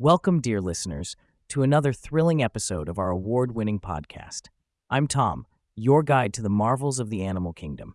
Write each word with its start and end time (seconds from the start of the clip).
Welcome, 0.00 0.40
dear 0.40 0.60
listeners, 0.60 1.14
to 1.50 1.62
another 1.62 1.92
thrilling 1.92 2.42
episode 2.42 2.88
of 2.88 2.98
our 2.98 3.10
award 3.10 3.54
winning 3.54 3.78
podcast. 3.78 4.48
I'm 4.90 5.06
Tom, 5.06 5.46
your 5.76 6.02
guide 6.02 6.34
to 6.34 6.42
the 6.42 6.48
marvels 6.48 6.98
of 6.98 7.10
the 7.10 7.22
animal 7.22 7.52
kingdom. 7.52 7.94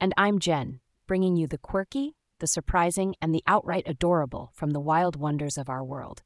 And 0.00 0.12
I'm 0.16 0.40
Jen, 0.40 0.80
bringing 1.06 1.36
you 1.36 1.46
the 1.46 1.56
quirky, 1.56 2.16
the 2.40 2.48
surprising, 2.48 3.14
and 3.22 3.32
the 3.32 3.44
outright 3.46 3.84
adorable 3.86 4.50
from 4.52 4.70
the 4.70 4.80
wild 4.80 5.14
wonders 5.14 5.56
of 5.56 5.68
our 5.68 5.84
world. 5.84 6.24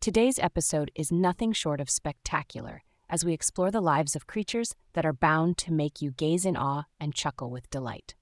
Today's 0.00 0.40
episode 0.40 0.90
is 0.96 1.12
nothing 1.12 1.52
short 1.52 1.80
of 1.80 1.88
spectacular 1.88 2.82
as 3.08 3.24
we 3.24 3.32
explore 3.32 3.70
the 3.70 3.80
lives 3.80 4.16
of 4.16 4.26
creatures 4.26 4.74
that 4.94 5.06
are 5.06 5.12
bound 5.12 5.56
to 5.58 5.72
make 5.72 6.02
you 6.02 6.10
gaze 6.10 6.44
in 6.44 6.56
awe 6.56 6.86
and 6.98 7.14
chuckle 7.14 7.48
with 7.48 7.70
delight. 7.70 8.16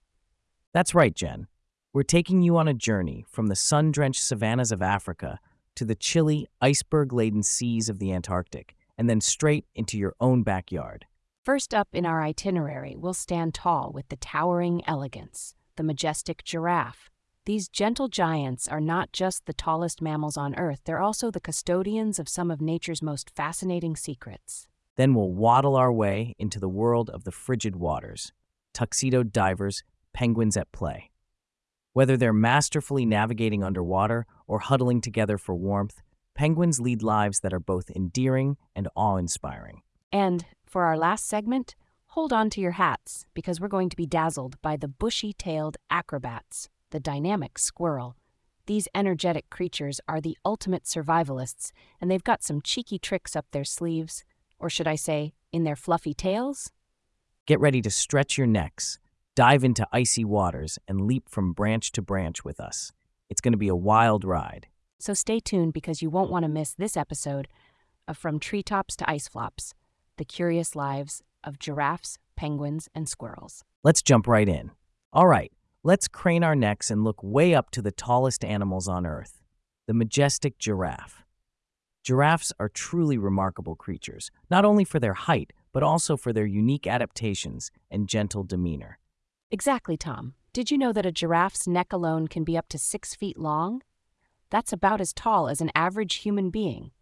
That's 0.75 0.95
right, 0.95 1.15
Jen. 1.15 1.47
We're 1.95 2.03
taking 2.03 2.43
you 2.43 2.59
on 2.59 2.69
a 2.69 2.75
journey 2.75 3.25
from 3.27 3.47
the 3.47 3.57
sun 3.57 3.91
drenched 3.91 4.23
savannas 4.23 4.71
of 4.71 4.83
Africa 4.83 5.41
to 5.77 5.85
the 5.85 5.95
chilly, 5.95 6.47
iceberg 6.61 7.13
laden 7.13 7.43
seas 7.43 7.89
of 7.89 7.99
the 7.99 8.13
Antarctic, 8.13 8.75
and 8.97 9.09
then 9.09 9.21
straight 9.21 9.67
into 9.75 9.99
your 9.99 10.15
own 10.21 10.43
backyard. 10.43 11.07
First 11.45 11.75
up 11.75 11.89
in 11.93 12.07
our 12.07 12.23
itinerary, 12.23 12.97
we'll 12.97 13.15
stand 13.15 13.55
tall 13.55 13.91
with 13.93 14.09
the 14.09 14.17
towering 14.17 14.83
elegance, 14.87 15.55
the 15.77 15.83
majestic 15.83 16.43
giraffe. 16.45 17.11
These 17.45 17.69
gentle 17.69 18.09
giants 18.09 18.67
are 18.67 18.81
not 18.81 19.13
just 19.13 19.45
the 19.45 19.53
tallest 19.53 20.01
mammals 20.01 20.39
on 20.39 20.55
Earth, 20.55 20.81
they're 20.85 21.03
also 21.03 21.31
the 21.31 21.41
custodians 21.41 22.19
of 22.19 22.29
some 22.29 22.51
of 22.51 22.63
nature's 22.63 23.03
most 23.03 23.31
fascinating 23.37 23.97
secrets. 23.97 24.67
Then 24.97 25.13
we'll 25.13 25.33
waddle 25.33 25.77
our 25.77 25.93
way 25.93 26.35
into 26.39 26.59
the 26.59 26.69
world 26.69 27.11
of 27.11 27.25
the 27.25 27.33
frigid 27.33 27.77
waters, 27.77 28.33
tuxedoed 28.73 29.33
divers, 29.33 29.83
penguins 30.15 30.57
at 30.57 30.73
play. 30.73 31.11
Whether 31.93 32.17
they're 32.17 32.33
masterfully 32.33 33.05
navigating 33.05 33.63
underwater 33.63 34.27
or 34.47 34.59
huddling 34.59 35.01
together 35.01 35.39
for 35.39 35.55
warmth, 35.55 36.03
penguins 36.35 36.81
lead 36.81 37.03
lives 37.03 37.41
that 37.41 37.53
are 37.53 37.61
both 37.61 37.91
endearing 37.91 38.57
and 38.75 38.89
awe 38.95 39.17
inspiring. 39.17 39.83
And 40.13 40.45
for 40.67 40.85
our 40.85 40.97
last 40.97 41.27
segment, 41.27 41.75
hold 42.09 42.33
on 42.33 42.51
to 42.51 42.61
your 42.61 42.73
hats 42.73 43.27
because 43.35 43.61
we're 43.61 43.69
going 43.69 43.89
to 43.91 43.97
be 43.97 44.07
dazzled 44.07 44.61
by 44.63 44.77
the 44.77 44.89
bushy 44.89 45.33
tailed 45.33 45.77
acrobats, 45.91 46.69
the 46.91 47.01
dynamic 47.01 47.59
squirrel. 47.59 48.17
These 48.67 48.89
energetic 48.95 49.51
creatures 49.51 50.01
are 50.09 50.21
the 50.21 50.39
ultimate 50.45 50.85
survivalists, 50.85 51.73
and 52.01 52.11
they've 52.11 52.25
got 52.25 52.43
some 52.43 52.63
cheeky 52.63 52.99
tricks 52.99 53.37
up 53.37 53.47
their 53.51 53.65
sleeves, 53.65 54.25
or 54.59 54.71
should 54.71 54.89
I 54.89 54.95
say, 54.95 55.35
in 55.53 55.65
their 55.65 55.77
fluffy 55.77 56.15
tails? 56.15 56.71
Get 57.47 57.61
ready 57.61 57.83
to 57.83 57.91
stretch 57.91 58.39
your 58.39 58.47
necks 58.47 58.99
dive 59.35 59.65
into 59.65 59.87
icy 59.93 60.25
waters, 60.25 60.79
and 60.87 61.01
leap 61.01 61.29
from 61.29 61.53
branch 61.53 61.93
to 61.93 62.03
branch 62.03 62.45
with 62.45 62.61
us. 62.61 62.93
It's 63.31 63.41
going 63.41 63.53
to 63.53 63.59
be 63.59 63.69
a 63.69 63.77
wild 63.77 64.25
ride. 64.25 64.67
So 64.99 65.15
stay 65.15 65.41
tuned 65.41 65.73
because 65.73 66.03
you 66.03 66.11
won't 66.11 66.31
want 66.31 66.45
to 66.45 66.49
miss 66.49 66.73
this 66.73 66.97
episode 66.97 67.49
of 68.07 68.17
From 68.17 68.39
Treetops 68.39 68.97
to 68.97 69.11
Ice 69.11 69.29
Flops 69.29 69.75
The 70.17 70.25
Curious 70.25 70.77
Lives 70.77 71.23
of 71.43 71.59
Giraffes, 71.59 72.19
Penguins, 72.37 72.89
and 72.95 73.09
Squirrels. 73.09 73.65
Let's 73.83 74.03
jump 74.03 74.27
right 74.27 74.49
in. 74.49 74.71
All 75.13 75.27
right, 75.27 75.53
let's 75.83 76.09
crane 76.09 76.43
our 76.43 76.55
necks 76.57 76.91
and 76.91 77.05
look 77.05 77.23
way 77.23 77.55
up 77.55 77.71
to 77.73 77.83
the 77.83 77.93
tallest 77.93 78.45
animals 78.45 78.89
on 78.89 79.07
Earth 79.07 79.41
the 79.87 79.95
majestic 79.95 80.59
giraffe. 80.59 81.25
Giraffes 82.03 82.53
are 82.59 82.69
truly 82.69 83.19
remarkable 83.19 83.75
creatures, 83.75 84.31
not 84.51 84.65
only 84.65 84.85
for 84.85 84.99
their 84.99 85.15
height, 85.15 85.53
but 85.73 85.83
also 85.83 86.17
for 86.17 86.33
their 86.33 86.47
unique 86.47 86.87
adaptations 86.87 87.71
and 87.91 88.09
gentle 88.09 88.45
demeanor. 88.45 88.99
Exactly, 89.51 89.97
Tom. 89.97 90.35
Did 90.55 90.71
you 90.71 90.79
know 90.79 90.93
that 90.93 91.05
a 91.05 91.11
giraffe's 91.11 91.67
neck 91.67 91.93
alone 91.93 92.29
can 92.29 92.45
be 92.45 92.57
up 92.57 92.69
to 92.69 92.79
six 92.79 93.13
feet 93.13 93.37
long? 93.37 93.83
That's 94.51 94.73
about 94.73 95.01
as 95.01 95.13
tall 95.13 95.49
as 95.49 95.61
an 95.61 95.73
average 95.75 96.15
human 96.19 96.51
being, 96.51 96.93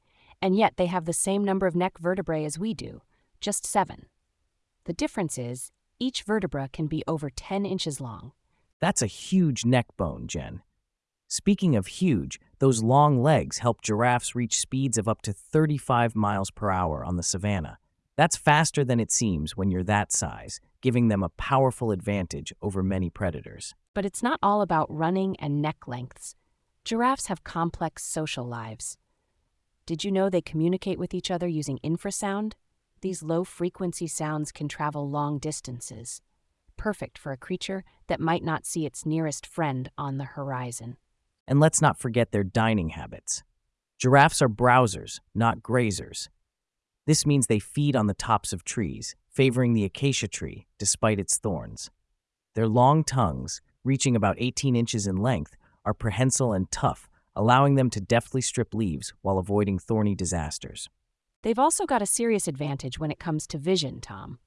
and 0.41 0.57
yet 0.57 0.79
they 0.79 0.87
have 0.87 1.05
the 1.05 1.13
same 1.13 1.45
number 1.45 1.67
of 1.67 1.77
neck 1.77 1.99
vertebrae 1.99 2.47
as 2.47 2.59
we 2.59 2.73
do, 2.73 3.03
just 3.43 3.67
seven. 3.67 4.07
The 4.87 4.95
difference 4.95 5.37
is, 5.37 5.71
each 6.01 6.23
vertebra 6.23 6.71
can 6.73 6.87
be 6.87 7.05
over 7.07 7.29
10 7.29 7.67
inches 7.67 8.01
long. 8.01 8.33
That's 8.81 9.03
a 9.03 9.07
huge 9.07 9.67
neck 9.67 9.89
bone, 9.99 10.29
Jen. 10.29 10.63
Speaking 11.29 11.77
of 11.77 11.89
huge, 11.89 12.41
those 12.59 12.83
long 12.83 13.23
legs 13.23 13.59
help 13.59 13.83
giraffes 13.83 14.35
reach 14.35 14.61
speeds 14.61 14.97
of 14.97 15.09
up 15.09 15.21
to 15.23 15.33
35 15.35 16.17
miles 16.17 16.51
per 16.51 16.71
hour 16.71 17.05
on 17.05 17.17
the 17.17 17.23
savannah. 17.23 17.77
That's 18.17 18.37
faster 18.37 18.85
than 18.85 19.01
it 19.01 19.11
seems 19.11 19.57
when 19.57 19.71
you're 19.71 19.83
that 19.85 20.13
size, 20.13 20.61
giving 20.81 21.09
them 21.09 21.23
a 21.23 21.31
powerful 21.31 21.91
advantage 21.91 22.53
over 22.61 22.83
many 22.83 23.09
predators. 23.09 23.75
But 23.95 24.05
it's 24.05 24.23
not 24.23 24.39
all 24.43 24.61
about 24.61 24.95
running 24.95 25.37
and 25.41 25.63
neck 25.63 25.89
lengths. 25.89 26.35
Giraffes 26.85 27.27
have 27.27 27.45
complex 27.45 28.05
social 28.05 28.45
lives. 28.45 28.99
Did 29.87 30.05
you 30.05 30.13
know 30.13 30.29
they 30.29 30.43
communicate 30.43 30.99
with 30.99 31.15
each 31.15 31.31
other 31.31 31.49
using 31.49 31.79
infrasound? 31.85 32.53
These 33.01 33.23
low 33.23 33.45
frequency 33.45 34.07
sounds 34.07 34.53
can 34.53 34.69
travel 34.69 35.09
long 35.09 35.39
distances, 35.39 36.21
perfect 36.77 37.19
for 37.19 37.33
a 37.33 37.37
creature 37.37 37.83
that 38.07 38.21
might 38.21 38.45
not 38.45 38.67
see 38.67 38.87
its 38.87 39.07
nearest 39.07 39.47
friend 39.47 39.91
on 39.97 40.19
the 40.19 40.25
horizon. 40.25 40.97
And 41.49 41.61
let's 41.61 41.83
not 41.83 41.99
forget 41.99 42.31
their 42.31 42.45
dining 42.45 42.91
habits. 42.91 43.43
Giraffes 43.99 44.43
are 44.43 44.49
browsers, 44.49 45.21
not 45.35 45.63
grazers. 45.63 46.29
This 47.07 47.27
means 47.27 47.47
they 47.47 47.59
feed 47.59 47.97
on 47.97 48.07
the 48.07 48.15
tops 48.15 48.53
of 48.53 48.65
trees, 48.65 49.17
favoring 49.29 49.73
the 49.73 49.85
acacia 49.85 50.29
tree 50.29 50.67
despite 50.79 51.19
its 51.19 51.37
thorns. 51.37 51.91
Their 52.55 52.69
long 52.69 53.03
tongues, 53.03 53.61
reaching 53.83 54.15
about 54.15 54.37
18 54.39 54.77
inches 54.77 55.07
in 55.07 55.17
length, 55.17 55.57
are 55.85 55.95
prehensile 55.95 56.53
and 56.53 56.71
tough, 56.71 57.09
allowing 57.35 57.75
them 57.75 57.91
to 57.91 58.01
deftly 58.01 58.41
strip 58.41 58.75
leaves 58.75 59.15
while 59.23 59.39
avoiding 59.39 59.79
thorny 59.79 60.15
disasters. 60.15 60.89
They've 61.43 61.59
also 61.59 61.87
got 61.87 62.03
a 62.03 62.07
serious 62.07 62.47
advantage 62.47 62.99
when 62.99 63.11
it 63.11 63.19
comes 63.19 63.47
to 63.49 63.59
vision, 63.59 64.01
Tom. 64.01 64.39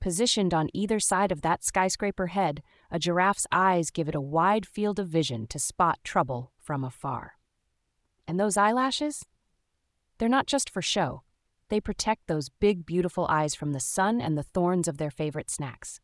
Positioned 0.00 0.52
on 0.52 0.68
either 0.72 0.98
side 0.98 1.30
of 1.30 1.42
that 1.42 1.62
skyscraper 1.62 2.28
head, 2.28 2.62
a 2.90 2.98
giraffe's 2.98 3.46
eyes 3.52 3.92
give 3.92 4.08
it 4.08 4.16
a 4.16 4.20
wide 4.20 4.66
field 4.66 4.98
of 4.98 5.06
vision 5.06 5.46
to 5.46 5.60
spot 5.60 6.00
trouble 6.02 6.50
from 6.58 6.82
afar. 6.82 7.34
And 8.26 8.40
those 8.40 8.56
eyelashes? 8.56 9.24
They're 10.18 10.28
not 10.28 10.48
just 10.48 10.68
for 10.68 10.82
show. 10.82 11.22
They 11.72 11.80
protect 11.80 12.26
those 12.26 12.50
big, 12.50 12.84
beautiful 12.84 13.26
eyes 13.30 13.54
from 13.54 13.72
the 13.72 13.80
sun 13.80 14.20
and 14.20 14.36
the 14.36 14.42
thorns 14.42 14.88
of 14.88 14.98
their 14.98 15.10
favorite 15.10 15.48
snacks. 15.48 16.00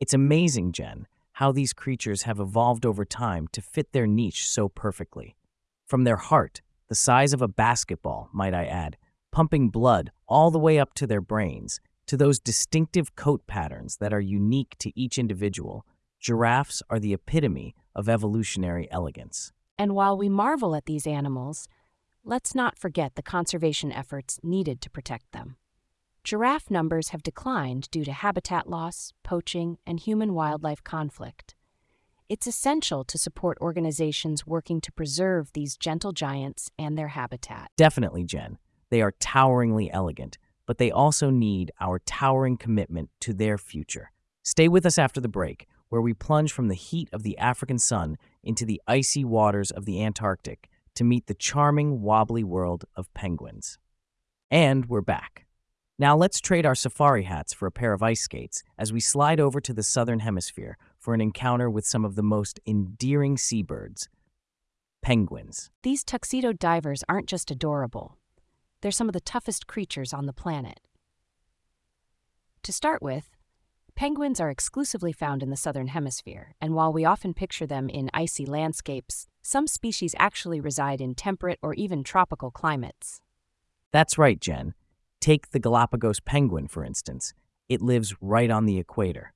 It's 0.00 0.14
amazing, 0.14 0.72
Jen, 0.72 1.06
how 1.32 1.52
these 1.52 1.74
creatures 1.74 2.22
have 2.22 2.40
evolved 2.40 2.86
over 2.86 3.04
time 3.04 3.48
to 3.52 3.60
fit 3.60 3.92
their 3.92 4.06
niche 4.06 4.48
so 4.48 4.66
perfectly. 4.70 5.36
From 5.86 6.04
their 6.04 6.16
heart, 6.16 6.62
the 6.88 6.94
size 6.94 7.34
of 7.34 7.42
a 7.42 7.48
basketball, 7.48 8.30
might 8.32 8.54
I 8.54 8.64
add, 8.64 8.96
pumping 9.30 9.68
blood 9.68 10.10
all 10.26 10.50
the 10.50 10.58
way 10.58 10.78
up 10.78 10.94
to 10.94 11.06
their 11.06 11.20
brains, 11.20 11.80
to 12.06 12.16
those 12.16 12.40
distinctive 12.40 13.14
coat 13.14 13.46
patterns 13.46 13.98
that 13.98 14.14
are 14.14 14.20
unique 14.20 14.74
to 14.78 14.98
each 14.98 15.18
individual, 15.18 15.84
giraffes 16.18 16.82
are 16.88 16.98
the 16.98 17.12
epitome 17.12 17.74
of 17.94 18.08
evolutionary 18.08 18.90
elegance. 18.90 19.52
And 19.76 19.94
while 19.94 20.16
we 20.16 20.30
marvel 20.30 20.74
at 20.74 20.86
these 20.86 21.06
animals, 21.06 21.68
let's 22.28 22.54
not 22.54 22.78
forget 22.78 23.14
the 23.14 23.22
conservation 23.22 23.90
efforts 23.90 24.38
needed 24.42 24.82
to 24.82 24.90
protect 24.90 25.32
them. 25.32 25.56
Giraffe 26.24 26.70
numbers 26.70 27.08
have 27.08 27.22
declined 27.22 27.90
due 27.90 28.04
to 28.04 28.12
habitat 28.12 28.68
loss, 28.68 29.14
poaching, 29.22 29.78
and 29.86 29.98
human 29.98 30.34
wildlife 30.34 30.84
conflict. 30.84 31.54
It's 32.28 32.46
essential 32.46 33.02
to 33.04 33.16
support 33.16 33.56
organizations 33.62 34.46
working 34.46 34.82
to 34.82 34.92
preserve 34.92 35.50
these 35.54 35.78
gentle 35.78 36.12
giants 36.12 36.70
and 36.78 36.98
their 36.98 37.08
habitat. 37.08 37.70
Definitely, 37.78 38.24
Jen. 38.24 38.58
They 38.90 39.00
are 39.00 39.14
toweringly 39.20 39.90
elegant, 39.90 40.36
but 40.66 40.76
they 40.76 40.90
also 40.90 41.30
need 41.30 41.72
our 41.80 41.98
towering 42.00 42.58
commitment 42.58 43.08
to 43.20 43.32
their 43.32 43.56
future. 43.56 44.12
Stay 44.42 44.68
with 44.68 44.84
us 44.84 44.98
after 44.98 45.22
the 45.22 45.28
break, 45.28 45.66
where 45.88 46.02
we 46.02 46.12
plunge 46.12 46.52
from 46.52 46.68
the 46.68 46.74
heat 46.74 47.08
of 47.10 47.22
the 47.22 47.38
African 47.38 47.78
sun 47.78 48.18
into 48.42 48.66
the 48.66 48.82
icy 48.86 49.24
waters 49.24 49.70
of 49.70 49.86
the 49.86 50.04
Antarctic 50.04 50.68
to 50.98 51.04
meet 51.04 51.28
the 51.28 51.34
charming, 51.34 52.02
wobbly 52.02 52.42
world 52.42 52.84
of 52.96 53.12
penguins. 53.14 53.78
And 54.50 54.86
we're 54.86 55.00
back. 55.00 55.46
Now 55.96 56.16
let's 56.16 56.40
trade 56.40 56.66
our 56.66 56.74
safari 56.74 57.22
hats 57.22 57.52
for 57.52 57.66
a 57.66 57.70
pair 57.70 57.92
of 57.92 58.02
ice 58.02 58.22
skates 58.22 58.64
as 58.76 58.92
we 58.92 58.98
slide 58.98 59.38
over 59.38 59.60
to 59.60 59.72
the 59.72 59.84
southern 59.84 60.18
hemisphere 60.18 60.76
for 60.98 61.14
an 61.14 61.20
encounter 61.20 61.70
with 61.70 61.86
some 61.86 62.04
of 62.04 62.16
the 62.16 62.22
most 62.24 62.58
endearing 62.66 63.36
seabirds 63.36 64.08
penguins. 65.00 65.70
These 65.84 66.02
tuxedo 66.02 66.52
divers 66.52 67.04
aren't 67.08 67.28
just 67.28 67.52
adorable, 67.52 68.18
they're 68.82 68.90
some 68.90 69.08
of 69.08 69.12
the 69.12 69.20
toughest 69.20 69.68
creatures 69.68 70.12
on 70.12 70.26
the 70.26 70.32
planet. 70.32 70.80
To 72.64 72.72
start 72.72 73.02
with, 73.02 73.36
penguins 73.98 74.38
are 74.38 74.48
exclusively 74.48 75.12
found 75.12 75.42
in 75.42 75.50
the 75.50 75.56
southern 75.56 75.88
hemisphere, 75.88 76.54
and 76.60 76.72
while 76.72 76.92
we 76.92 77.04
often 77.04 77.34
picture 77.34 77.66
them 77.66 77.88
in 77.88 78.08
icy 78.14 78.46
landscapes, 78.46 79.26
some 79.42 79.66
species 79.66 80.14
actually 80.20 80.60
reside 80.60 81.00
in 81.00 81.16
temperate 81.16 81.58
or 81.62 81.74
even 81.74 82.04
tropical 82.04 82.52
climates. 82.52 83.20
That's 83.92 84.16
right, 84.16 84.40
Jen. 84.40 84.74
Take 85.20 85.50
the 85.50 85.58
Galapagos 85.58 86.20
penguin, 86.20 86.68
for 86.68 86.84
instance. 86.84 87.34
It 87.68 87.82
lives 87.82 88.14
right 88.20 88.52
on 88.52 88.66
the 88.66 88.78
equator. 88.78 89.32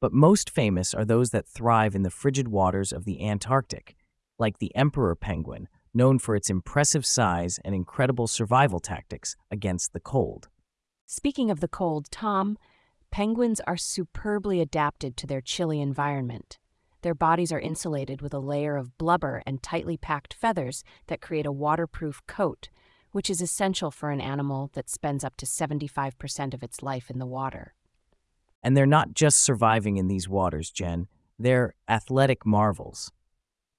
But 0.00 0.12
most 0.12 0.50
famous 0.50 0.92
are 0.92 1.04
those 1.04 1.30
that 1.30 1.46
thrive 1.46 1.94
in 1.94 2.02
the 2.02 2.10
frigid 2.10 2.48
waters 2.48 2.92
of 2.92 3.04
the 3.04 3.24
Antarctic, 3.24 3.94
like 4.40 4.58
the 4.58 4.74
emperor 4.74 5.14
penguin, 5.14 5.68
known 5.94 6.18
for 6.18 6.34
its 6.34 6.50
impressive 6.50 7.06
size 7.06 7.60
and 7.64 7.76
incredible 7.76 8.26
survival 8.26 8.80
tactics 8.80 9.36
against 9.52 9.92
the 9.92 10.00
cold. 10.00 10.48
Speaking 11.06 11.48
of 11.48 11.60
the 11.60 11.68
cold, 11.68 12.10
Tom, 12.10 12.58
penguins 13.10 13.60
are 13.66 13.76
superbly 13.76 14.60
adapted 14.60 15.16
to 15.16 15.26
their 15.26 15.40
chilly 15.40 15.80
environment. 15.80 16.58
Their 17.02 17.14
bodies 17.14 17.52
are 17.52 17.60
insulated 17.60 18.20
with 18.20 18.34
a 18.34 18.38
layer 18.38 18.76
of 18.76 18.98
blubber 18.98 19.42
and 19.46 19.62
tightly 19.62 19.96
packed 19.96 20.34
feathers 20.34 20.84
that 21.06 21.20
create 21.20 21.46
a 21.46 21.52
waterproof 21.52 22.20
coat, 22.26 22.68
which 23.12 23.30
is 23.30 23.40
essential 23.40 23.90
for 23.90 24.10
an 24.10 24.20
animal 24.20 24.70
that 24.74 24.90
spends 24.90 25.24
up 25.24 25.36
to 25.38 25.46
75% 25.46 26.54
of 26.54 26.62
its 26.62 26.82
life 26.82 27.10
in 27.10 27.18
the 27.18 27.26
water. 27.26 27.74
And 28.62 28.76
they're 28.76 28.86
not 28.86 29.14
just 29.14 29.38
surviving 29.38 29.96
in 29.96 30.08
these 30.08 30.28
waters, 30.28 30.70
Jen, 30.70 31.08
they're 31.38 31.74
athletic 31.88 32.44
marvels. 32.44 33.10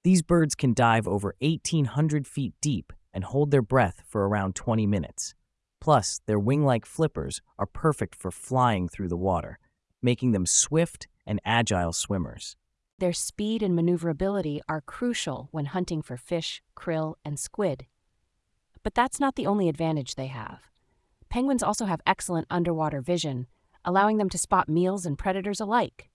These 0.02 0.22
birds 0.22 0.56
can 0.56 0.74
dive 0.74 1.06
over 1.06 1.36
1,800 1.40 2.26
feet 2.26 2.54
deep 2.60 2.92
and 3.14 3.22
hold 3.22 3.52
their 3.52 3.62
breath 3.62 4.02
for 4.04 4.26
around 4.26 4.56
20 4.56 4.84
minutes. 4.86 5.34
Plus, 5.82 6.20
their 6.26 6.38
wing 6.38 6.64
like 6.64 6.86
flippers 6.86 7.42
are 7.58 7.66
perfect 7.66 8.14
for 8.14 8.30
flying 8.30 8.88
through 8.88 9.08
the 9.08 9.16
water, 9.16 9.58
making 10.00 10.30
them 10.30 10.46
swift 10.46 11.08
and 11.26 11.40
agile 11.44 11.92
swimmers. 11.92 12.54
Their 13.00 13.12
speed 13.12 13.64
and 13.64 13.74
maneuverability 13.74 14.60
are 14.68 14.80
crucial 14.80 15.48
when 15.50 15.64
hunting 15.64 16.00
for 16.00 16.16
fish, 16.16 16.62
krill, 16.76 17.14
and 17.24 17.36
squid. 17.36 17.86
But 18.84 18.94
that's 18.94 19.18
not 19.18 19.34
the 19.34 19.48
only 19.48 19.68
advantage 19.68 20.14
they 20.14 20.28
have. 20.28 20.60
Penguins 21.28 21.64
also 21.64 21.86
have 21.86 22.00
excellent 22.06 22.46
underwater 22.48 23.00
vision, 23.00 23.48
allowing 23.84 24.18
them 24.18 24.28
to 24.28 24.38
spot 24.38 24.68
meals 24.68 25.04
and 25.04 25.18
predators 25.18 25.58
alike. 25.58 26.10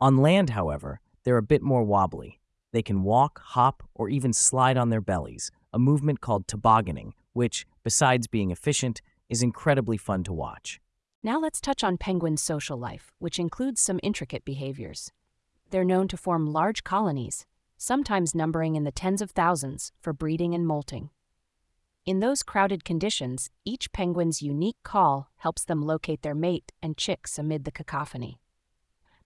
On 0.00 0.16
land, 0.16 0.50
however, 0.50 1.02
they're 1.24 1.36
a 1.36 1.42
bit 1.42 1.60
more 1.60 1.84
wobbly. 1.84 2.40
They 2.72 2.82
can 2.82 3.02
walk, 3.02 3.42
hop, 3.44 3.82
or 3.94 4.08
even 4.08 4.32
slide 4.32 4.78
on 4.78 4.88
their 4.88 5.02
bellies, 5.02 5.50
a 5.70 5.78
movement 5.78 6.22
called 6.22 6.48
tobogganing, 6.48 7.12
which, 7.34 7.66
besides 7.84 8.26
being 8.26 8.50
efficient, 8.50 9.02
is 9.28 9.42
incredibly 9.42 9.96
fun 9.96 10.22
to 10.24 10.32
watch. 10.32 10.80
Now 11.22 11.38
let's 11.38 11.60
touch 11.60 11.84
on 11.84 11.98
penguins' 11.98 12.42
social 12.42 12.76
life, 12.76 13.12
which 13.18 13.38
includes 13.38 13.80
some 13.80 14.00
intricate 14.02 14.44
behaviors. 14.44 15.12
They're 15.70 15.84
known 15.84 16.08
to 16.08 16.16
form 16.16 16.52
large 16.52 16.84
colonies, 16.84 17.46
sometimes 17.78 18.34
numbering 18.34 18.76
in 18.76 18.84
the 18.84 18.92
tens 18.92 19.22
of 19.22 19.30
thousands, 19.30 19.92
for 20.00 20.12
breeding 20.12 20.54
and 20.54 20.66
molting. 20.66 21.10
In 22.04 22.18
those 22.18 22.42
crowded 22.42 22.84
conditions, 22.84 23.50
each 23.64 23.92
penguin's 23.92 24.42
unique 24.42 24.82
call 24.82 25.30
helps 25.36 25.64
them 25.64 25.82
locate 25.82 26.22
their 26.22 26.34
mate 26.34 26.72
and 26.82 26.96
chicks 26.96 27.38
amid 27.38 27.64
the 27.64 27.70
cacophony. 27.70 28.40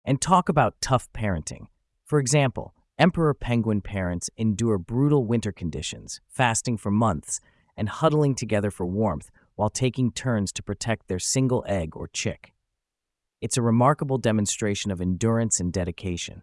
And 0.05 0.21
talk 0.21 0.49
about 0.49 0.81
tough 0.81 1.09
parenting. 1.13 1.69
For 2.05 2.19
example, 2.19 2.75
emperor 2.99 3.33
penguin 3.33 3.81
parents 3.81 4.29
endure 4.37 4.79
brutal 4.79 5.25
winter 5.25 5.53
conditions, 5.53 6.21
fasting 6.29 6.77
for 6.77 6.91
months, 6.91 7.41
and 7.77 7.89
huddling 7.89 8.35
together 8.35 8.71
for 8.71 8.87
warmth 8.87 9.31
while 9.57 9.71
taking 9.71 10.11
turns 10.11 10.53
to 10.53 10.63
protect 10.63 11.09
their 11.09 11.19
single 11.19 11.65
egg 11.67 11.97
or 11.97 12.09
chick. 12.09 12.53
It's 13.41 13.57
a 13.57 13.63
remarkable 13.63 14.19
demonstration 14.19 14.91
of 14.91 15.01
endurance 15.01 15.61
and 15.61 15.73
dedication. 15.73 16.43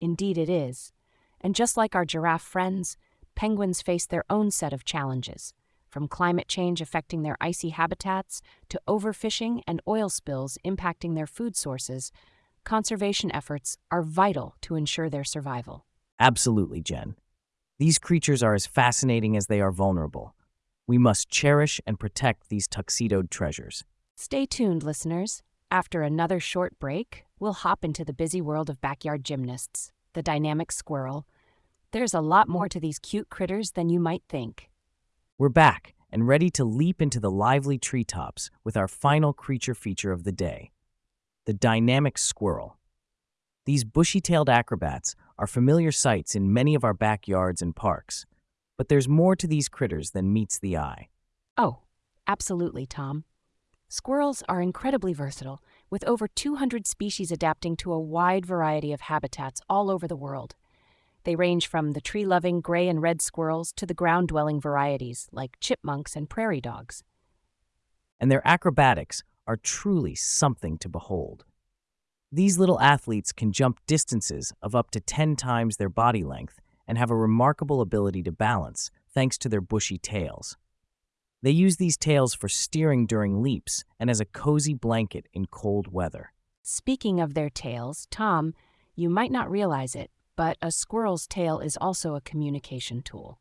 Indeed, 0.00 0.38
it 0.38 0.48
is. 0.48 0.92
And 1.40 1.54
just 1.54 1.76
like 1.76 1.94
our 1.94 2.04
giraffe 2.04 2.42
friends, 2.42 2.96
penguins 3.34 3.82
face 3.82 4.06
their 4.06 4.24
own 4.30 4.50
set 4.50 4.72
of 4.72 4.84
challenges 4.84 5.54
from 5.94 6.08
climate 6.08 6.48
change 6.48 6.80
affecting 6.80 7.22
their 7.22 7.36
icy 7.40 7.68
habitats 7.68 8.42
to 8.68 8.80
overfishing 8.88 9.60
and 9.64 9.80
oil 9.86 10.08
spills 10.08 10.58
impacting 10.66 11.14
their 11.14 11.26
food 11.26 11.56
sources, 11.56 12.10
conservation 12.64 13.30
efforts 13.32 13.78
are 13.92 14.02
vital 14.02 14.56
to 14.60 14.74
ensure 14.74 15.08
their 15.08 15.22
survival. 15.22 15.86
Absolutely, 16.18 16.82
Jen. 16.82 17.14
These 17.78 18.00
creatures 18.00 18.42
are 18.42 18.54
as 18.54 18.66
fascinating 18.66 19.36
as 19.36 19.46
they 19.46 19.60
are 19.60 19.70
vulnerable. 19.70 20.34
We 20.86 20.98
must 20.98 21.30
cherish 21.30 21.80
and 21.86 21.98
protect 21.98 22.48
these 22.48 22.68
tuxedoed 22.68 23.30
treasures. 23.30 23.84
Stay 24.16 24.44
tuned, 24.44 24.82
listeners. 24.82 25.42
After 25.70 26.02
another 26.02 26.38
short 26.40 26.78
break, 26.78 27.24
we'll 27.40 27.54
hop 27.54 27.84
into 27.84 28.04
the 28.04 28.12
busy 28.12 28.40
world 28.40 28.68
of 28.68 28.80
backyard 28.80 29.24
gymnasts, 29.24 29.92
the 30.12 30.22
dynamic 30.22 30.70
squirrel. 30.70 31.26
There's 31.92 32.14
a 32.14 32.20
lot 32.20 32.48
more 32.48 32.68
to 32.68 32.78
these 32.78 32.98
cute 32.98 33.30
critters 33.30 33.72
than 33.72 33.88
you 33.88 33.98
might 33.98 34.22
think. 34.28 34.68
We're 35.38 35.48
back 35.48 35.94
and 36.12 36.28
ready 36.28 36.50
to 36.50 36.64
leap 36.64 37.00
into 37.00 37.18
the 37.18 37.30
lively 37.30 37.78
treetops 37.78 38.50
with 38.62 38.76
our 38.76 38.86
final 38.86 39.32
creature 39.32 39.74
feature 39.74 40.12
of 40.12 40.24
the 40.24 40.32
day 40.32 40.70
the 41.46 41.52
dynamic 41.52 42.16
squirrel. 42.16 42.78
These 43.66 43.84
bushy 43.84 44.20
tailed 44.20 44.48
acrobats 44.48 45.14
are 45.38 45.46
familiar 45.46 45.92
sights 45.92 46.34
in 46.34 46.52
many 46.52 46.74
of 46.74 46.84
our 46.84 46.94
backyards 46.94 47.60
and 47.60 47.76
parks, 47.76 48.24
but 48.76 48.88
there's 48.88 49.08
more 49.08 49.36
to 49.36 49.46
these 49.46 49.68
critters 49.68 50.10
than 50.10 50.32
meets 50.32 50.58
the 50.58 50.76
eye. 50.76 51.08
Oh, 51.56 51.80
absolutely, 52.26 52.86
Tom. 52.86 53.24
Squirrels 53.88 54.42
are 54.48 54.60
incredibly 54.60 55.12
versatile, 55.12 55.62
with 55.90 56.04
over 56.04 56.26
200 56.26 56.86
species 56.86 57.30
adapting 57.30 57.76
to 57.76 57.92
a 57.92 58.00
wide 58.00 58.44
variety 58.44 58.92
of 58.92 59.02
habitats 59.02 59.60
all 59.68 59.90
over 59.90 60.08
the 60.08 60.16
world. 60.16 60.56
They 61.24 61.36
range 61.36 61.68
from 61.68 61.92
the 61.92 62.00
tree 62.00 62.24
loving 62.24 62.60
gray 62.60 62.88
and 62.88 63.00
red 63.00 63.22
squirrels 63.22 63.72
to 63.74 63.86
the 63.86 63.94
ground 63.94 64.28
dwelling 64.28 64.60
varieties 64.60 65.28
like 65.32 65.60
chipmunks 65.60 66.16
and 66.16 66.28
prairie 66.28 66.60
dogs. 66.60 67.02
And 68.18 68.30
their 68.30 68.46
acrobatics 68.46 69.22
are 69.46 69.56
truly 69.56 70.14
something 70.14 70.76
to 70.78 70.88
behold. 70.88 71.44
These 72.32 72.58
little 72.58 72.80
athletes 72.80 73.32
can 73.32 73.52
jump 73.52 73.78
distances 73.86 74.52
of 74.60 74.74
up 74.74 74.90
to 74.90 75.00
10 75.00 75.36
times 75.36 75.76
their 75.76 75.88
body 75.88 76.24
length 76.24 76.60
and 76.86 76.98
have 76.98 77.10
a 77.10 77.16
remarkable 77.16 77.80
ability 77.80 78.22
to 78.22 78.32
balance 78.32 78.90
thanks 79.12 79.38
to 79.38 79.48
their 79.48 79.60
bushy 79.60 79.98
tails. 79.98 80.56
They 81.42 81.50
use 81.50 81.76
these 81.76 81.96
tails 81.96 82.34
for 82.34 82.48
steering 82.48 83.06
during 83.06 83.42
leaps 83.42 83.84
and 84.00 84.08
as 84.08 84.20
a 84.20 84.24
cozy 84.24 84.74
blanket 84.74 85.26
in 85.32 85.46
cold 85.46 85.92
weather. 85.92 86.32
Speaking 86.62 87.20
of 87.20 87.34
their 87.34 87.50
tails, 87.50 88.06
Tom, 88.10 88.54
you 88.94 89.10
might 89.10 89.30
not 89.30 89.50
realize 89.50 89.94
it, 89.94 90.10
but 90.36 90.56
a 90.62 90.70
squirrel's 90.70 91.26
tail 91.26 91.58
is 91.58 91.76
also 91.76 92.14
a 92.14 92.20
communication 92.20 93.02
tool. 93.02 93.38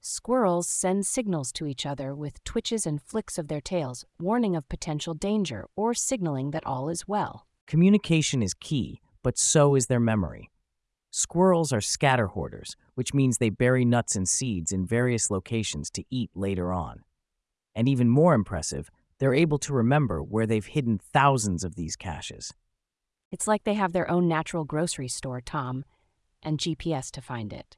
Squirrels 0.00 0.68
send 0.68 1.06
signals 1.06 1.50
to 1.52 1.66
each 1.66 1.86
other 1.86 2.14
with 2.14 2.44
twitches 2.44 2.86
and 2.86 3.02
flicks 3.02 3.38
of 3.38 3.48
their 3.48 3.60
tails, 3.60 4.04
warning 4.20 4.54
of 4.54 4.68
potential 4.68 5.14
danger 5.14 5.66
or 5.76 5.94
signaling 5.94 6.50
that 6.52 6.66
all 6.66 6.88
is 6.88 7.08
well. 7.08 7.46
Communication 7.66 8.42
is 8.42 8.54
key, 8.54 9.00
but 9.22 9.38
so 9.38 9.74
is 9.74 9.86
their 9.86 9.98
memory. 9.98 10.50
Squirrels 11.16 11.72
are 11.72 11.80
scatter 11.80 12.26
hoarders, 12.26 12.74
which 12.96 13.14
means 13.14 13.38
they 13.38 13.48
bury 13.48 13.84
nuts 13.84 14.16
and 14.16 14.28
seeds 14.28 14.72
in 14.72 14.84
various 14.84 15.30
locations 15.30 15.88
to 15.90 16.02
eat 16.10 16.28
later 16.34 16.72
on. 16.72 17.04
And 17.72 17.88
even 17.88 18.08
more 18.08 18.34
impressive, 18.34 18.90
they're 19.20 19.32
able 19.32 19.58
to 19.58 19.72
remember 19.72 20.24
where 20.24 20.44
they've 20.44 20.66
hidden 20.66 20.98
thousands 20.98 21.62
of 21.62 21.76
these 21.76 21.94
caches. 21.94 22.52
It's 23.30 23.46
like 23.46 23.62
they 23.62 23.74
have 23.74 23.92
their 23.92 24.10
own 24.10 24.26
natural 24.26 24.64
grocery 24.64 25.06
store, 25.06 25.40
Tom, 25.40 25.84
and 26.42 26.58
GPS 26.58 27.12
to 27.12 27.20
find 27.20 27.52
it. 27.52 27.76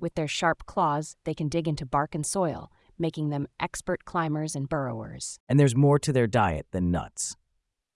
With 0.00 0.14
their 0.14 0.26
sharp 0.26 0.64
claws, 0.64 1.16
they 1.24 1.34
can 1.34 1.50
dig 1.50 1.68
into 1.68 1.84
bark 1.84 2.14
and 2.14 2.24
soil, 2.24 2.72
making 2.98 3.28
them 3.28 3.46
expert 3.60 4.06
climbers 4.06 4.56
and 4.56 4.70
burrowers. 4.70 5.38
And 5.50 5.60
there's 5.60 5.76
more 5.76 5.98
to 5.98 6.14
their 6.14 6.26
diet 6.26 6.68
than 6.70 6.90
nuts. 6.90 7.36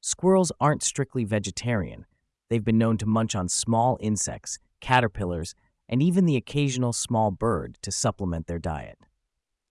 Squirrels 0.02 0.52
aren't 0.61 0.83
strictly 0.83 1.25
vegetarian. 1.25 2.04
They've 2.50 2.64
been 2.64 2.78
known 2.78 2.99
to 2.99 3.07
munch 3.07 3.35
on 3.35 3.49
small 3.49 3.99
insects, 4.00 4.59
caterpillars, 4.81 5.55
and 5.88 6.02
even 6.02 6.26
the 6.26 6.37
occasional 6.37 6.93
small 6.93 7.31
bird 7.31 7.78
to 7.83 7.90
supplement 7.90 8.47
their 8.47 8.59
diet. 8.59 8.99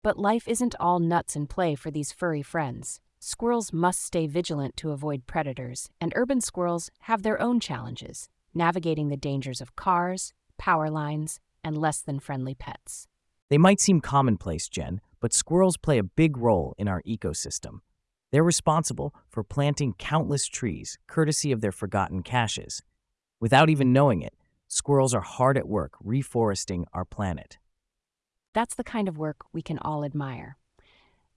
But 0.03 0.19
life 0.19 0.47
isn't 0.47 0.75
all 0.79 0.99
nuts 0.99 1.35
and 1.35 1.49
play 1.49 1.75
for 1.75 1.91
these 1.91 2.11
furry 2.11 2.41
friends. 2.41 3.01
Squirrels 3.19 3.73
must 3.73 4.03
stay 4.03 4.27
vigilant 4.27 4.77
to 4.77 4.91
avoid 4.91 5.25
predators, 5.25 5.89
and 5.99 6.13
urban 6.15 6.41
squirrels 6.41 6.91
have 7.01 7.23
their 7.23 7.41
own 7.41 7.59
challenges 7.59 8.29
navigating 8.55 9.09
the 9.09 9.17
dangers 9.17 9.61
of 9.61 9.75
cars, 9.75 10.33
power 10.57 10.89
lines, 10.89 11.39
and 11.63 11.77
less 11.77 12.01
than 12.01 12.19
friendly 12.19 12.55
pets. 12.55 13.07
They 13.49 13.57
might 13.57 13.81
seem 13.81 13.99
commonplace, 14.01 14.69
Jen, 14.69 15.01
but 15.19 15.33
squirrels 15.33 15.77
play 15.77 15.97
a 15.97 16.03
big 16.03 16.37
role 16.37 16.73
in 16.77 16.87
our 16.87 17.01
ecosystem. 17.03 17.81
They're 18.31 18.43
responsible 18.43 19.13
for 19.29 19.43
planting 19.43 19.93
countless 19.93 20.47
trees, 20.47 20.97
courtesy 21.07 21.51
of 21.51 21.61
their 21.61 21.71
forgotten 21.71 22.23
caches. 22.23 22.83
Without 23.39 23.69
even 23.69 23.93
knowing 23.93 24.21
it, 24.21 24.33
squirrels 24.67 25.13
are 25.13 25.21
hard 25.21 25.57
at 25.57 25.67
work 25.67 25.93
reforesting 26.03 26.85
our 26.93 27.05
planet. 27.05 27.57
That's 28.53 28.75
the 28.75 28.83
kind 28.83 29.07
of 29.07 29.17
work 29.17 29.45
we 29.53 29.61
can 29.61 29.77
all 29.79 30.03
admire. 30.03 30.57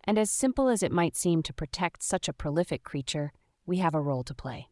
And 0.05 0.19
as 0.19 0.31
simple 0.31 0.69
as 0.69 0.83
it 0.83 0.93
might 0.93 1.17
seem 1.17 1.43
to 1.43 1.53
protect 1.53 2.03
such 2.03 2.29
a 2.29 2.33
prolific 2.33 2.83
creature, 2.83 3.33
we 3.67 3.79
have 3.79 3.95
a 3.95 4.01
role 4.01 4.23
to 4.25 4.35
play. 4.35 4.69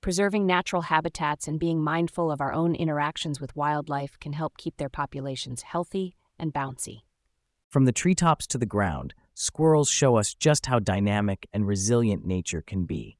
Preserving 0.00 0.46
natural 0.46 0.82
habitats 0.82 1.46
and 1.46 1.60
being 1.60 1.80
mindful 1.80 2.30
of 2.30 2.40
our 2.40 2.52
own 2.52 2.74
interactions 2.74 3.40
with 3.40 3.54
wildlife 3.54 4.18
can 4.18 4.32
help 4.32 4.56
keep 4.56 4.76
their 4.76 4.88
populations 4.88 5.62
healthy 5.62 6.16
and 6.38 6.52
bouncy. 6.52 7.02
From 7.68 7.84
the 7.84 7.92
treetops 7.92 8.46
to 8.48 8.58
the 8.58 8.66
ground, 8.66 9.14
squirrels 9.34 9.88
show 9.88 10.16
us 10.16 10.34
just 10.34 10.66
how 10.66 10.78
dynamic 10.78 11.48
and 11.52 11.66
resilient 11.66 12.24
nature 12.24 12.62
can 12.62 12.84
be. 12.84 13.18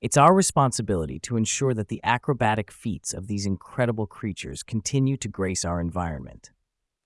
It's 0.00 0.16
our 0.16 0.32
responsibility 0.32 1.18
to 1.20 1.36
ensure 1.36 1.74
that 1.74 1.88
the 1.88 2.00
acrobatic 2.04 2.70
feats 2.70 3.12
of 3.12 3.26
these 3.26 3.46
incredible 3.46 4.06
creatures 4.06 4.62
continue 4.62 5.16
to 5.16 5.28
grace 5.28 5.64
our 5.64 5.80
environment. 5.80 6.52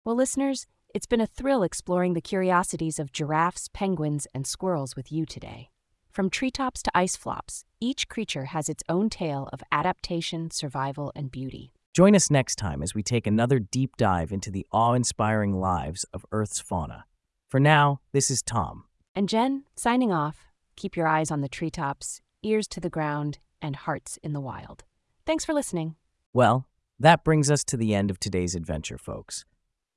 Well, 0.05 0.15
listeners, 0.17 0.67
it's 0.95 1.07
been 1.07 1.21
a 1.21 1.27
thrill 1.27 1.63
exploring 1.63 2.13
the 2.13 2.21
curiosities 2.21 2.99
of 2.99 3.13
giraffes, 3.13 3.69
penguins, 3.73 4.27
and 4.35 4.47
squirrels 4.47 4.95
with 4.95 5.11
you 5.11 5.25
today. 5.25 5.71
From 6.11 6.29
treetops 6.29 6.83
to 6.83 6.91
ice 6.95 7.17
flops, 7.17 7.65
each 7.81 8.09
creature 8.09 8.45
has 8.47 8.69
its 8.69 8.85
own 8.91 9.09
tale 9.09 9.49
of 9.55 9.63
adaptation, 9.73 10.51
survival, 10.51 11.11
and 11.17 11.31
beauty. 11.31 11.73
Join 11.95 12.15
us 12.15 12.31
next 12.31 12.57
time 12.57 12.83
as 12.83 12.95
we 12.95 13.03
take 13.03 13.27
another 13.27 13.59
deep 13.59 13.97
dive 13.97 14.33
into 14.33 14.51
the 14.51 14.67
awe 14.71 14.93
inspiring 14.93 15.59
lives 15.59 16.05
of 16.13 16.27
Earth's 16.31 16.61
fauna. 16.61 17.07
For 17.53 17.61
now, 17.61 18.01
this 18.13 18.31
is 18.31 18.41
Tom. 18.41 18.85
And 19.15 19.29
Jen, 19.29 19.65
signing 19.77 20.11
off, 20.11 20.47
keep 20.75 20.97
your 20.97 21.07
eyes 21.07 21.31
on 21.31 21.43
the 21.43 21.51
treetops, 21.51 22.23
ears 22.43 22.67
to 22.69 22.81
the 22.81 22.89
ground, 22.89 23.41
and 23.61 23.77
hearts 23.77 24.19
in 24.23 24.33
the 24.33 24.41
wild. 24.41 24.85
Thanks 25.27 25.45
for 25.45 25.53
listening. 25.53 25.97
Well, 26.33 26.67
that 26.99 27.25
brings 27.25 27.51
us 27.51 27.63
to 27.65 27.77
the 27.77 27.95
end 27.95 28.11
of 28.11 28.19
today's 28.19 28.55
adventure, 28.55 28.97
folks. 28.97 29.45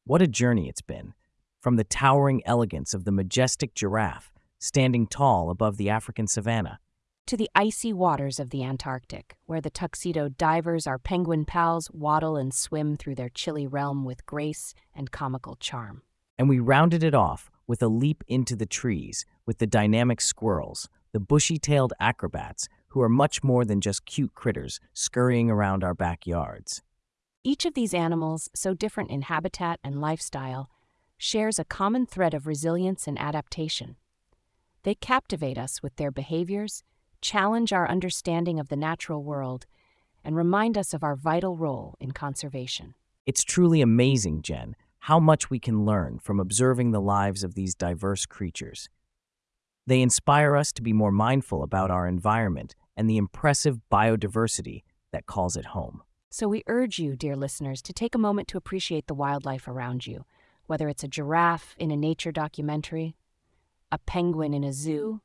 What 0.03 0.21
a 0.21 0.27
journey 0.27 0.67
it's 0.67 0.81
been. 0.81 1.13
From 1.61 1.77
the 1.77 1.85
towering 1.85 2.41
elegance 2.45 2.93
of 2.93 3.05
the 3.05 3.13
majestic 3.13 3.73
giraffe 3.73 4.33
standing 4.59 5.07
tall 5.07 5.49
above 5.49 5.77
the 5.77 5.89
African 5.89 6.27
savanna, 6.27 6.79
To 7.27 7.37
the 7.37 7.49
icy 7.55 7.93
waters 7.93 8.37
of 8.37 8.49
the 8.49 8.65
Antarctic, 8.65 9.37
where 9.45 9.61
the 9.61 9.69
tuxedo 9.69 10.27
divers, 10.27 10.87
our 10.87 10.99
penguin 10.99 11.45
pals, 11.45 11.89
waddle 11.93 12.35
and 12.35 12.53
swim 12.53 12.97
through 12.97 13.15
their 13.15 13.29
chilly 13.29 13.65
realm 13.65 14.03
with 14.03 14.25
grace 14.25 14.73
and 14.93 15.09
comical 15.09 15.55
charm. 15.55 16.01
And 16.37 16.49
we 16.49 16.59
rounded 16.59 17.03
it 17.03 17.15
off 17.15 17.49
with 17.67 17.81
a 17.81 17.87
leap 17.87 18.23
into 18.27 18.55
the 18.55 18.65
trees 18.65 19.25
with 19.45 19.57
the 19.57 19.67
dynamic 19.67 20.21
squirrels, 20.21 20.89
the 21.11 21.19
bushy 21.19 21.57
tailed 21.57 21.93
acrobats 21.99 22.67
who 22.89 23.01
are 23.01 23.09
much 23.09 23.43
more 23.43 23.65
than 23.65 23.81
just 23.81 24.05
cute 24.05 24.33
critters 24.35 24.79
scurrying 24.93 25.49
around 25.49 25.83
our 25.83 25.93
backyards. 25.93 26.81
Each 27.43 27.65
of 27.65 27.73
these 27.73 27.93
animals, 27.93 28.49
so 28.55 28.73
different 28.73 29.11
in 29.11 29.23
habitat 29.23 29.79
and 29.83 30.01
lifestyle, 30.01 30.69
shares 31.17 31.59
a 31.59 31.65
common 31.65 32.05
thread 32.05 32.33
of 32.33 32.47
resilience 32.47 33.07
and 33.07 33.19
adaptation. 33.19 33.95
They 34.83 34.95
captivate 34.95 35.57
us 35.57 35.81
with 35.81 35.95
their 35.95 36.11
behaviors, 36.11 36.83
challenge 37.21 37.73
our 37.73 37.87
understanding 37.87 38.59
of 38.59 38.69
the 38.69 38.75
natural 38.75 39.23
world, 39.23 39.65
and 40.23 40.35
remind 40.35 40.77
us 40.77 40.93
of 40.93 41.03
our 41.03 41.15
vital 41.15 41.55
role 41.55 41.95
in 41.99 42.11
conservation. 42.11 42.95
It's 43.25 43.43
truly 43.43 43.81
amazing, 43.81 44.41
Jen, 44.41 44.75
how 45.05 45.19
much 45.19 45.51
we 45.51 45.59
can 45.59 45.85
learn 45.85 46.17
from 46.17 46.39
observing 46.39 46.89
the 46.89 46.99
lives 46.99 47.43
of 47.43 47.53
these 47.53 47.75
diverse 47.75 48.25
creatures. 48.25 48.89
They 49.85 50.01
inspire 50.01 50.55
us 50.55 50.71
to 50.71 50.81
be 50.81 50.93
more 50.93 51.11
mindful 51.11 51.61
about 51.61 51.91
our 51.91 52.07
environment 52.07 52.73
and 52.97 53.07
the 53.07 53.17
impressive 53.17 53.77
biodiversity 53.91 54.81
that 55.11 55.27
calls 55.27 55.55
it 55.57 55.65
home. 55.77 56.01
So 56.31 56.47
we 56.47 56.63
urge 56.65 56.97
you, 56.97 57.15
dear 57.15 57.35
listeners, 57.35 57.83
to 57.83 57.93
take 57.93 58.15
a 58.15 58.17
moment 58.17 58.47
to 58.47 58.57
appreciate 58.57 59.05
the 59.05 59.13
wildlife 59.13 59.67
around 59.67 60.07
you, 60.07 60.25
whether 60.65 60.89
it's 60.89 61.03
a 61.03 61.07
giraffe 61.07 61.75
in 61.77 61.91
a 61.91 61.95
nature 61.95 62.31
documentary, 62.31 63.15
a 63.91 63.99
penguin 63.99 64.55
in 64.55 64.63
a 64.63 64.73
zoo, 64.73 65.21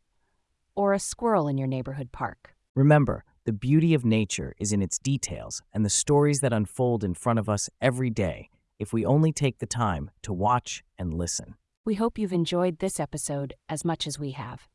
or 0.74 0.92
a 0.92 0.98
squirrel 0.98 1.48
in 1.48 1.56
your 1.56 1.68
neighborhood 1.68 2.12
park. 2.12 2.54
Remember, 2.74 3.24
the 3.46 3.54
beauty 3.54 3.94
of 3.94 4.04
nature 4.04 4.54
is 4.58 4.74
in 4.74 4.82
its 4.82 4.98
details 4.98 5.62
and 5.72 5.86
the 5.86 5.88
stories 5.88 6.40
that 6.40 6.52
unfold 6.52 7.02
in 7.02 7.14
front 7.14 7.38
of 7.38 7.48
us 7.48 7.70
every 7.80 8.10
day 8.10 8.50
if 8.80 8.92
we 8.92 9.06
only 9.06 9.30
take 9.30 9.58
the 9.58 9.66
time 9.66 10.10
to 10.22 10.32
watch 10.32 10.82
and 10.98 11.14
listen. 11.14 11.54
We 11.84 11.94
hope 11.94 12.18
you've 12.18 12.32
enjoyed 12.32 12.78
this 12.78 12.98
episode 12.98 13.54
as 13.68 13.84
much 13.84 14.06
as 14.06 14.18
we 14.18 14.32
have. 14.32 14.68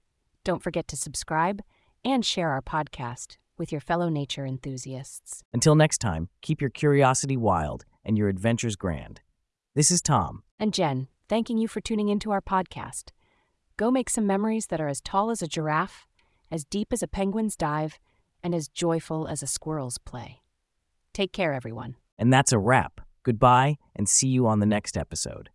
Don't 0.46 0.64
forget 0.64 0.88
to 0.90 0.96
subscribe 0.96 1.62
and 2.06 2.24
share 2.24 2.52
our 2.52 2.62
podcast 2.62 3.38
with 3.58 3.72
your 3.72 3.82
fellow 3.82 4.10
nature 4.10 4.46
enthusiasts. 4.46 5.44
Until 5.52 5.76
next 5.76 5.98
time, 5.98 6.30
keep 6.42 6.62
your 6.62 6.70
curiosity 6.70 7.36
wild 7.36 7.84
and 8.04 8.18
your 8.18 8.30
adventures 8.30 8.76
grand. 8.76 9.22
This 9.74 9.90
is 9.90 10.02
Tom. 10.02 10.44
And 10.60 10.74
Jen, 10.74 11.08
thanking 11.28 11.58
you 11.58 11.68
for 11.68 11.82
tuning 11.82 12.10
into 12.10 12.32
our 12.32 12.42
podcast. 12.42 13.10
Go 13.76 13.90
make 13.90 14.10
some 14.10 14.28
memories 14.28 14.68
that 14.68 14.80
are 14.80 14.88
as 14.88 15.02
tall 15.02 15.32
as 15.32 15.42
a 15.42 15.48
giraffe, 15.48 16.08
as 16.52 16.64
deep 16.64 16.94
as 16.94 17.02
a 17.02 17.08
penguin's 17.08 17.56
dive, 17.56 17.98
and 18.44 18.54
as 18.54 18.68
joyful 18.68 19.28
as 19.28 19.42
a 19.42 19.48
squirrel's 19.48 19.98
play. 19.98 20.42
Take 21.14 21.34
care, 21.34 21.54
everyone. 21.54 21.96
And 22.18 22.32
that's 22.32 22.52
a 22.52 22.60
wrap. 22.60 23.02
Goodbye, 23.26 23.78
and 23.96 24.08
see 24.08 24.28
you 24.28 24.48
on 24.48 24.60
the 24.60 24.68
next 24.68 24.96
episode. 24.96 25.50